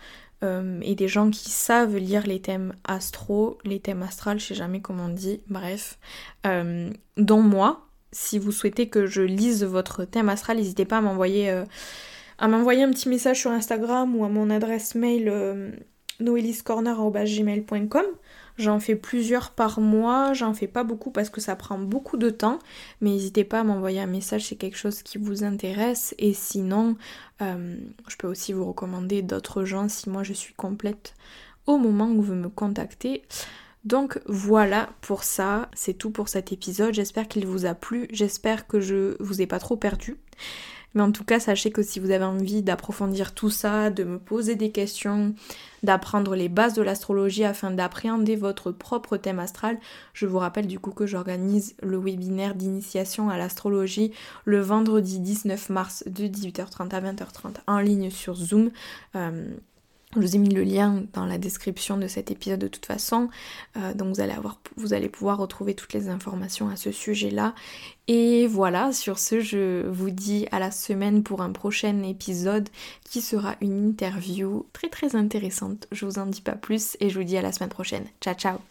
euh, 0.44 0.80
et 0.82 0.96
des 0.96 1.08
gens 1.08 1.30
qui 1.30 1.52
savent 1.52 1.98
lire 1.98 2.26
les 2.26 2.42
thèmes 2.42 2.74
astro, 2.84 3.60
les 3.64 3.80
thèmes 3.80 4.02
astral, 4.02 4.40
je 4.40 4.48
sais 4.48 4.56
jamais 4.56 4.82
comment 4.82 5.06
on 5.06 5.10
dit, 5.10 5.42
bref, 5.48 6.00
euh, 6.48 6.90
dont 7.18 7.42
moi. 7.42 7.88
Si 8.14 8.40
vous 8.40 8.52
souhaitez 8.52 8.90
que 8.90 9.06
je 9.06 9.22
lise 9.22 9.64
votre 9.64 10.04
thème 10.04 10.28
astral, 10.28 10.58
n'hésitez 10.58 10.84
pas 10.84 10.98
à 10.98 11.02
m'envoyer 11.02 11.64
à 12.42 12.48
m'envoyer 12.48 12.84
un 12.84 12.90
petit 12.90 13.08
message 13.08 13.40
sur 13.40 13.52
Instagram 13.52 14.16
ou 14.16 14.26
à 14.26 14.30
mon 14.30 14.50
adresse 14.50 14.96
mail 14.96 15.30
euh. 15.30 15.70
J'en 18.58 18.80
fais 18.80 18.96
plusieurs 18.96 19.52
par 19.52 19.80
mois, 19.80 20.34
j'en 20.34 20.54
fais 20.54 20.68
pas 20.68 20.84
beaucoup 20.84 21.10
parce 21.10 21.30
que 21.30 21.42
ça 21.42 21.56
prend 21.56 21.80
beaucoup 21.80 22.18
de 22.18 22.30
temps, 22.30 22.60
mais 23.00 23.12
n'hésitez 23.12 23.44
pas 23.44 23.62
à 23.62 23.64
m'envoyer 23.64 24.02
un 24.02 24.08
message 24.08 24.42
si 24.42 24.48
c'est 24.50 24.56
quelque 24.56 24.78
chose 24.78 25.02
qui 25.02 25.18
vous 25.18 25.44
intéresse 25.44 26.14
et 26.20 26.34
sinon 26.34 26.96
euh, 27.42 27.76
je 28.08 28.18
peux 28.18 28.28
aussi 28.28 28.54
vous 28.54 28.66
recommander 28.66 29.22
d'autres 29.22 29.64
gens 29.64 29.88
si 29.90 30.10
moi 30.10 30.22
je 30.22 30.34
suis 30.34 30.54
complète 30.54 31.16
au 31.66 31.78
moment 31.78 32.12
où 32.12 32.22
vous 32.22 32.36
me 32.36 32.50
contactez. 32.50 33.24
Donc 33.84 34.20
voilà 34.28 34.90
pour 35.02 35.24
ça, 35.24 35.70
c'est 35.74 35.96
tout 35.96 36.12
pour 36.12 36.28
cet 36.28 36.52
épisode. 36.52 36.94
J'espère 36.94 37.28
qu'il 37.28 37.48
vous 37.48 37.66
a 37.66 37.74
plu, 37.74 38.08
j'espère 38.12 38.68
que 38.68 38.80
je 38.80 39.16
vous 39.20 39.42
ai 39.42 39.48
pas 39.48 39.60
trop 39.60 39.78
perdu. 39.78 40.18
Mais 40.94 41.02
en 41.02 41.12
tout 41.12 41.24
cas, 41.24 41.40
sachez 41.40 41.72
que 41.72 41.84
si 41.84 42.00
vous 42.00 42.12
avez 42.12 42.26
envie 42.26 42.62
d'approfondir 42.62 43.34
tout 43.34 43.50
ça, 43.50 43.90
de 43.90 44.04
me 44.04 44.20
poser 44.20 44.56
des 44.56 44.72
questions, 44.72 45.34
d'apprendre 45.84 46.36
les 46.36 46.50
bases 46.50 46.74
de 46.74 46.82
l'astrologie 46.82 47.44
afin 47.44 47.72
d'appréhender 47.72 48.36
votre 48.36 48.72
propre 48.72 49.18
thème 49.18 49.40
astral, 49.40 49.80
je 50.14 50.26
vous 50.26 50.38
rappelle 50.38 50.68
du 50.68 50.80
coup 50.80 50.92
que 50.92 51.06
j'organise 51.06 51.76
le 51.82 51.98
webinaire 51.98 52.56
d'initiation 52.56 53.30
à 53.30 53.38
l'astrologie 53.38 54.12
le 54.46 54.60
vendredi 54.60 55.20
19 55.20 55.70
mars 55.70 56.04
de 56.08 56.26
18h30 56.26 56.94
à 56.94 57.02
20h30 57.02 57.56
en 57.68 57.80
ligne 57.80 58.10
sur 58.10 58.36
Zoom. 58.36 58.72
Euh, 59.16 59.56
je 60.16 60.20
vous 60.20 60.36
ai 60.36 60.40
mis 60.40 60.50
le 60.50 60.64
lien 60.64 61.04
dans 61.14 61.26
la 61.26 61.38
description 61.38 61.98
de 61.98 62.08
cet 62.08 62.32
épisode 62.32 62.60
de 62.60 62.68
toute 62.68 62.86
façon, 62.86 63.30
euh, 63.78 63.94
donc 63.94 64.16
vous 64.76 64.94
allez, 64.94 65.10
pouvoir 65.10 65.38
retrouver 65.38 65.74
toutes 65.74 65.94
les 65.94 66.10
informations 66.10 66.70
à 66.70 66.76
ce 66.76 66.92
sujet-là. 66.92 67.54
Et 68.08 68.48
voilà, 68.48 68.92
sur 68.92 69.20
ce, 69.20 69.40
je 69.40 69.88
vous 69.88 70.10
dis 70.10 70.48
à 70.52 70.60
la 70.60 70.72
semaine 70.72 71.24
pour 71.24 71.42
un 71.42 71.52
prochain 71.52 72.04
épisode 72.04 72.68
qui 73.10 73.22
sera 73.22 73.56
une 73.62 73.88
interview 73.90 74.66
très 74.74 74.90
très 74.90 75.16
intéressante. 75.16 75.88
Je 75.92 76.06
vous 76.06 76.20
en 76.20 76.26
dis 76.26 76.42
pas 76.42 76.56
plus 76.56 76.98
et 77.00 77.10
je 77.10 77.18
vous 77.18 77.26
dis 77.26 77.38
à 77.38 77.42
la 77.42 77.52
semaine 77.52 77.70
prochaine. 77.70 78.06
Ciao 78.20 78.36
ciao 78.36 78.71